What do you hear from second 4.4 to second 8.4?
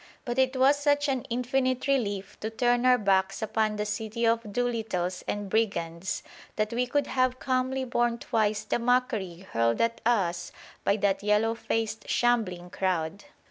do littles and brigands that we could have calmly borne